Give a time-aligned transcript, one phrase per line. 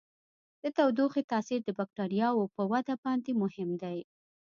[0.61, 3.99] د تودوخې تاثیر د بکټریاوو په وده باندې مهم دی.